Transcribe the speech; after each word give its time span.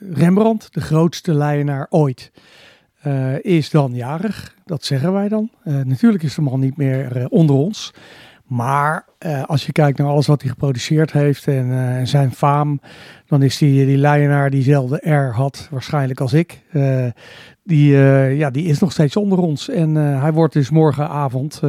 Rembrandt, 0.00 0.74
de 0.74 0.80
grootste 0.80 1.34
leienaar 1.34 1.86
ooit, 1.90 2.30
uh, 3.06 3.44
is 3.44 3.70
dan 3.70 3.94
jarig. 3.94 4.54
Dat 4.64 4.84
zeggen 4.84 5.12
wij 5.12 5.28
dan. 5.28 5.50
Uh, 5.64 5.80
natuurlijk 5.80 6.22
is 6.22 6.34
de 6.34 6.42
man 6.42 6.60
niet 6.60 6.76
meer 6.76 7.16
uh, 7.16 7.24
onder 7.28 7.56
ons. 7.56 7.94
Maar 8.46 9.04
als 9.46 9.66
je 9.66 9.72
kijkt 9.72 9.98
naar 9.98 10.06
alles 10.06 10.26
wat 10.26 10.40
hij 10.40 10.50
geproduceerd 10.50 11.12
heeft 11.12 11.46
en 11.46 12.06
zijn 12.06 12.32
faam, 12.32 12.80
dan 13.26 13.42
is 13.42 13.58
die, 13.58 13.86
die 13.86 13.96
leienaar 13.96 14.50
diezelfde 14.50 15.10
R 15.10 15.34
had, 15.34 15.68
waarschijnlijk 15.70 16.20
als 16.20 16.32
ik. 16.32 16.62
die, 17.62 17.96
ja, 18.36 18.50
die 18.50 18.64
is 18.64 18.78
nog 18.78 18.92
steeds 18.92 19.16
onder 19.16 19.38
ons. 19.38 19.68
En 19.68 19.94
hij 19.94 20.32
wordt 20.32 20.52
dus 20.52 20.70
morgenavond, 20.70 21.62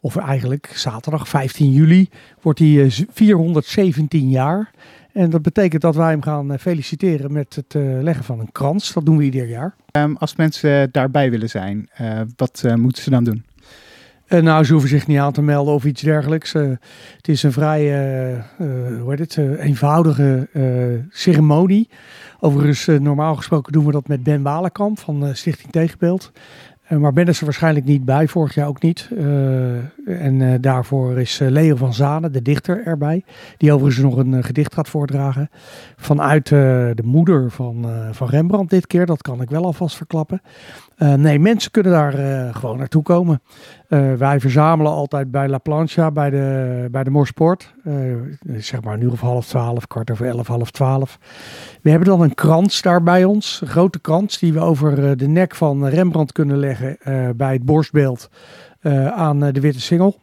of 0.00 0.16
eigenlijk 0.16 0.72
zaterdag 0.74 1.28
15 1.28 1.70
juli, 1.70 2.08
wordt 2.40 2.58
hij 2.58 2.90
417 3.12 4.28
jaar. 4.28 4.70
En 5.12 5.30
dat 5.30 5.42
betekent 5.42 5.82
dat 5.82 5.94
wij 5.94 6.10
hem 6.10 6.22
gaan 6.22 6.58
feliciteren 6.58 7.32
met 7.32 7.54
het 7.54 7.74
leggen 8.02 8.24
van 8.24 8.40
een 8.40 8.52
krans. 8.52 8.92
Dat 8.92 9.06
doen 9.06 9.16
we 9.16 9.24
ieder 9.24 9.48
jaar. 9.48 9.74
Um, 9.92 10.16
als 10.16 10.36
mensen 10.36 10.88
daarbij 10.92 11.30
willen 11.30 11.48
zijn, 11.48 11.88
uh, 12.00 12.20
wat 12.36 12.62
uh, 12.66 12.74
moeten 12.74 13.02
ze 13.02 13.10
dan 13.10 13.24
doen? 13.24 13.44
Uh, 14.28 14.40
nou, 14.40 14.64
ze 14.64 14.72
hoeven 14.72 14.90
zich 14.90 15.06
niet 15.06 15.18
aan 15.18 15.32
te 15.32 15.42
melden 15.42 15.74
of 15.74 15.84
iets 15.84 16.02
dergelijks. 16.02 16.52
het 16.52 17.28
is 17.28 17.42
een 17.42 17.52
vrij 17.52 17.82
hoe 19.00 19.14
heet 19.14 19.18
het, 19.18 19.36
eenvoudige 19.58 20.48
ceremonie. 21.10 21.88
Overigens, 22.40 22.86
normaal 22.86 23.36
gesproken 23.36 23.72
doen 23.72 23.86
we 23.86 23.92
dat 23.92 24.08
met 24.08 24.22
Ben 24.22 24.42
Walenkamp 24.42 24.98
van 24.98 25.36
Stichting 25.36 25.72
Tegenbeeld. 25.72 26.32
Eh, 26.90 26.98
maar 26.98 27.12
ben 27.12 27.26
er 27.26 27.38
waarschijnlijk 27.44 27.86
niet 27.86 28.04
bij, 28.04 28.28
vorig 28.28 28.54
jaar 28.54 28.68
ook 28.68 28.82
niet. 28.82 29.08
Eh, 29.18 29.76
en 30.06 30.40
eh, 30.40 30.54
daarvoor 30.60 31.20
is 31.20 31.38
Leo 31.38 31.76
van 31.76 31.94
Zanen, 31.94 32.32
de 32.32 32.42
dichter, 32.42 32.82
erbij. 32.84 33.24
Die 33.56 33.72
overigens 33.72 34.04
nog 34.04 34.16
een 34.16 34.44
gedicht 34.44 34.74
gaat 34.74 34.88
voordragen. 34.88 35.50
Vanuit 35.96 36.48
de 36.48 37.02
moeder 37.04 37.50
van, 37.50 37.86
van 38.10 38.28
Rembrandt 38.28 38.70
dit 38.70 38.86
keer, 38.86 39.06
dat 39.06 39.22
kan 39.22 39.42
ik 39.42 39.50
wel 39.50 39.64
alvast 39.64 39.96
verklappen. 39.96 40.42
nee, 41.16 41.38
mensen 41.38 41.70
kunnen 41.70 41.92
daar 41.92 42.12
gewoon 42.54 42.78
naartoe 42.78 43.02
komen. 43.02 43.42
Wij 44.18 44.40
verzamelen 44.40 44.92
altijd 44.92 45.30
bij 45.30 45.48
La 45.48 45.58
Plancha, 45.58 46.10
bij 46.10 46.30
de, 46.30 46.88
bij 46.90 47.04
de 47.04 47.10
Morsport. 47.10 47.74
zeg 48.56 48.82
maar 48.82 48.98
nu 48.98 49.06
of 49.06 49.20
half 49.20 49.46
twaalf, 49.46 49.86
kwart 49.86 50.10
over 50.10 50.26
elf, 50.26 50.46
half 50.46 50.70
twaalf. 50.70 51.18
We 51.82 51.90
hebben 51.90 52.08
dan 52.08 52.22
een 52.22 52.34
krans 52.34 52.82
daar 52.82 53.02
bij 53.02 53.24
ons. 53.24 53.60
Een 53.60 53.68
grote 53.68 54.00
krans 54.00 54.38
die 54.38 54.52
we 54.52 54.60
over 54.60 55.16
de 55.16 55.28
nek 55.28 55.54
van 55.54 55.86
Rembrandt 55.86 56.32
kunnen 56.32 56.56
leggen 56.56 56.98
bij 57.36 57.52
het 57.52 57.64
borstbeeld 57.64 58.30
aan 59.10 59.38
de 59.38 59.60
witte 59.60 59.80
singel. 59.80 60.16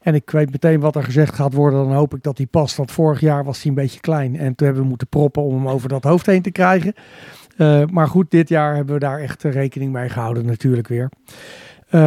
En 0.00 0.14
ik 0.14 0.30
weet 0.30 0.50
meteen 0.50 0.80
wat 0.80 0.96
er 0.96 1.04
gezegd 1.04 1.34
gaat 1.34 1.54
worden. 1.54 1.84
Dan 1.84 1.94
hoop 1.94 2.14
ik 2.14 2.22
dat 2.22 2.36
die 2.36 2.46
past. 2.46 2.76
Want 2.76 2.90
vorig 2.90 3.20
jaar 3.20 3.44
was 3.44 3.62
hij 3.62 3.68
een 3.70 3.76
beetje 3.76 4.00
klein. 4.00 4.36
En 4.36 4.54
toen 4.54 4.66
hebben 4.66 4.82
we 4.82 4.88
moeten 4.88 5.08
proppen 5.08 5.42
om 5.42 5.54
hem 5.54 5.68
over 5.68 5.88
dat 5.88 6.04
hoofd 6.04 6.26
heen 6.26 6.42
te 6.42 6.50
krijgen. 6.50 6.94
maar 7.90 8.08
goed, 8.08 8.30
dit 8.30 8.48
jaar 8.48 8.74
hebben 8.74 8.94
we 8.94 9.00
daar 9.00 9.20
echt 9.20 9.42
rekening 9.42 9.92
mee 9.92 10.08
gehouden 10.08 10.46
natuurlijk 10.46 10.88
weer. 10.88 11.10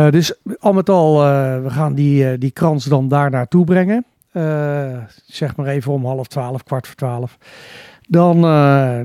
Dus 0.10 0.34
al 0.60 0.74
met 0.74 0.90
al, 0.90 1.18
we 1.62 1.70
gaan 1.70 1.94
die, 1.94 2.38
die 2.38 2.52
krans 2.52 2.86
dan 2.86 3.08
daar 3.08 3.30
naartoe 3.30 3.66
brengen. 3.66 4.06
zeg 5.26 5.56
maar 5.56 5.68
even 5.68 5.92
om 5.92 6.06
half 6.06 6.28
twaalf, 6.28 6.64
kwart 6.64 6.88
voor 6.88 6.96
twaalf. 6.96 7.38
Dan, 8.08 8.42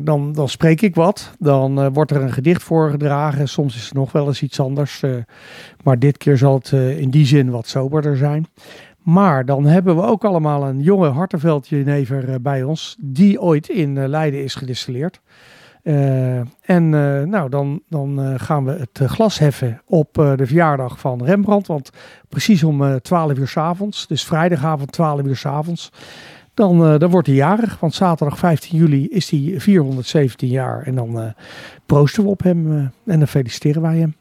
dan, 0.04 0.32
dan 0.32 0.48
spreek 0.48 0.80
ik 0.80 0.94
wat. 0.94 1.32
Dan 1.38 1.92
wordt 1.92 2.10
er 2.10 2.22
een 2.22 2.32
gedicht 2.32 2.62
voorgedragen. 2.62 3.48
Soms 3.48 3.76
is 3.76 3.84
het 3.84 3.94
nog 3.94 4.12
wel 4.12 4.26
eens 4.26 4.42
iets 4.42 4.60
anders. 4.60 5.02
Maar 5.84 5.98
dit 5.98 6.16
keer 6.16 6.36
zal 6.36 6.54
het 6.54 6.72
in 6.72 7.10
die 7.10 7.26
zin 7.26 7.50
wat 7.50 7.66
soberder 7.66 8.16
zijn. 8.16 8.46
Maar 9.02 9.44
dan 9.44 9.66
hebben 9.66 9.96
we 9.96 10.02
ook 10.02 10.24
allemaal 10.24 10.66
een 10.66 10.80
jonge 10.80 11.08
Hartenveldjenever 11.08 12.40
bij 12.42 12.62
ons. 12.62 12.96
Die 12.98 13.40
ooit 13.40 13.68
in 13.68 14.08
Leiden 14.08 14.42
is 14.42 14.54
gedistilleerd. 14.54 15.20
En 16.60 16.88
nou, 17.28 17.48
dan, 17.48 17.82
dan 17.88 18.38
gaan 18.38 18.64
we 18.64 18.72
het 18.72 19.10
glas 19.10 19.38
heffen 19.38 19.82
op 19.86 20.14
de 20.14 20.46
verjaardag 20.46 20.98
van 20.98 21.24
Rembrandt. 21.24 21.66
Want 21.66 21.90
precies 22.28 22.64
om 22.64 23.00
12 23.00 23.38
uur 23.38 23.48
s 23.48 23.56
avonds, 23.56 24.06
dus 24.06 24.24
vrijdagavond 24.24 24.92
12 24.92 25.22
uur 25.22 25.36
s 25.36 25.46
avonds, 25.46 25.90
dan, 26.60 26.92
uh, 26.92 26.98
dan 26.98 27.10
wordt 27.10 27.26
hij 27.26 27.36
jarig. 27.36 27.80
Want 27.80 27.94
zaterdag 27.94 28.38
15 28.38 28.78
juli 28.78 29.08
is 29.08 29.30
hij 29.30 29.54
417 29.58 30.48
jaar. 30.48 30.82
En 30.82 30.94
dan 30.94 31.18
uh, 31.18 31.30
proosten 31.86 32.22
we 32.22 32.28
op 32.28 32.42
hem 32.42 32.66
uh, 32.66 32.78
en 33.06 33.18
dan 33.18 33.26
feliciteren 33.26 33.82
wij 33.82 33.98
hem. 33.98 34.14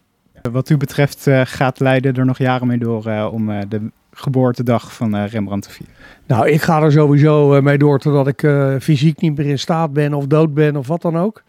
Wat 0.51 0.69
u 0.69 0.78
betreft 0.78 1.28
gaat 1.44 1.79
Leiden 1.79 2.16
er 2.16 2.25
nog 2.25 2.38
jaren 2.38 2.67
mee 2.67 2.78
door 2.78 3.29
om 3.31 3.45
de 3.69 3.91
geboortedag 4.12 4.94
van 4.94 5.16
Rembrandt 5.25 5.66
te 5.66 5.72
vieren? 5.72 5.96
Nou, 6.25 6.50
ik 6.50 6.62
ga 6.62 6.81
er 6.81 6.92
sowieso 6.92 7.62
mee 7.62 7.78
door 7.78 8.00
totdat 8.00 8.28
ik 8.28 8.47
fysiek 8.81 9.22
niet 9.22 9.38
meer 9.38 9.47
in 9.47 9.59
staat 9.59 9.94
ben 9.94 10.14
of 10.14 10.28
dood 10.28 10.53
ben 10.53 10.75
of 10.75 10.88
wat 10.88 11.02
dan 11.02 11.18
ook. 11.18 11.44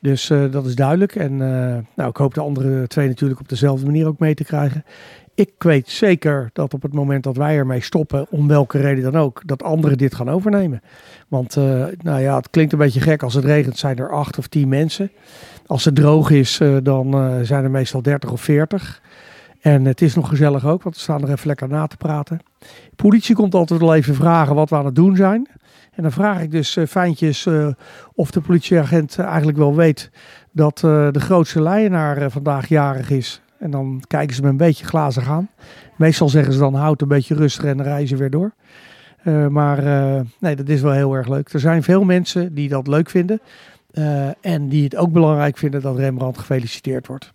Dus 0.00 0.26
dat 0.50 0.66
is 0.66 0.74
duidelijk. 0.74 1.16
En 1.16 1.36
nou, 1.96 2.10
ik 2.10 2.16
hoop 2.16 2.34
de 2.34 2.40
andere 2.40 2.86
twee 2.86 3.08
natuurlijk 3.08 3.40
op 3.40 3.48
dezelfde 3.48 3.86
manier 3.86 4.06
ook 4.06 4.18
mee 4.18 4.34
te 4.34 4.44
krijgen. 4.44 4.84
Ik 5.34 5.52
weet 5.58 5.88
zeker 5.88 6.50
dat 6.52 6.74
op 6.74 6.82
het 6.82 6.92
moment 6.92 7.24
dat 7.24 7.36
wij 7.36 7.56
ermee 7.56 7.80
stoppen, 7.80 8.26
om 8.30 8.48
welke 8.48 8.78
reden 8.78 9.12
dan 9.12 9.22
ook, 9.22 9.42
dat 9.44 9.62
anderen 9.62 9.98
dit 9.98 10.14
gaan 10.14 10.30
overnemen. 10.30 10.82
Want 11.28 11.56
uh, 11.56 11.84
nou 12.02 12.20
ja, 12.20 12.36
het 12.36 12.50
klinkt 12.50 12.72
een 12.72 12.78
beetje 12.78 13.00
gek. 13.00 13.22
Als 13.22 13.34
het 13.34 13.44
regent 13.44 13.78
zijn 13.78 13.98
er 13.98 14.10
acht 14.10 14.38
of 14.38 14.46
tien 14.46 14.68
mensen. 14.68 15.10
Als 15.66 15.84
het 15.84 15.94
droog 15.94 16.30
is, 16.30 16.60
uh, 16.60 16.76
dan 16.82 17.14
uh, 17.14 17.34
zijn 17.42 17.64
er 17.64 17.70
meestal 17.70 18.02
dertig 18.02 18.32
of 18.32 18.40
veertig. 18.40 19.00
En 19.62 19.84
het 19.84 20.00
is 20.00 20.14
nog 20.14 20.28
gezellig 20.28 20.66
ook, 20.66 20.82
want 20.82 20.94
we 20.94 21.00
staan 21.00 21.22
er 21.22 21.30
even 21.30 21.46
lekker 21.46 21.68
na 21.68 21.86
te 21.86 21.96
praten. 21.96 22.40
De 22.58 22.96
politie 22.96 23.34
komt 23.34 23.54
altijd 23.54 23.80
wel 23.80 23.94
even 23.94 24.14
vragen 24.14 24.54
wat 24.54 24.70
we 24.70 24.76
aan 24.76 24.84
het 24.84 24.94
doen 24.94 25.16
zijn. 25.16 25.48
En 25.92 26.02
dan 26.02 26.12
vraag 26.12 26.40
ik 26.40 26.50
dus 26.50 26.78
fijntjes 26.88 27.48
of 28.14 28.30
de 28.30 28.40
politieagent 28.40 29.18
eigenlijk 29.18 29.58
wel 29.58 29.74
weet 29.74 30.10
dat 30.52 30.78
de 31.12 31.20
grootste 31.20 31.62
leienaar 31.62 32.30
vandaag 32.30 32.68
jarig 32.68 33.10
is. 33.10 33.42
En 33.58 33.70
dan 33.70 34.02
kijken 34.06 34.36
ze 34.36 34.42
me 34.42 34.48
een 34.48 34.56
beetje 34.56 34.84
glazig 34.84 35.28
aan. 35.28 35.48
Meestal 35.96 36.28
zeggen 36.28 36.52
ze 36.52 36.58
dan 36.58 36.74
houd 36.74 37.02
een 37.02 37.08
beetje 37.08 37.34
rustig 37.34 37.64
en 37.64 37.82
reizen 37.82 38.18
weer 38.18 38.30
door. 38.30 38.52
Maar 39.50 39.82
nee, 40.38 40.56
dat 40.56 40.68
is 40.68 40.80
wel 40.80 40.92
heel 40.92 41.14
erg 41.14 41.28
leuk. 41.28 41.52
Er 41.52 41.60
zijn 41.60 41.82
veel 41.82 42.04
mensen 42.04 42.54
die 42.54 42.68
dat 42.68 42.86
leuk 42.86 43.10
vinden. 43.10 43.40
En 44.40 44.68
die 44.68 44.84
het 44.84 44.96
ook 44.96 45.12
belangrijk 45.12 45.58
vinden 45.58 45.80
dat 45.80 45.96
Rembrandt 45.96 46.38
gefeliciteerd 46.38 47.06
wordt. 47.06 47.32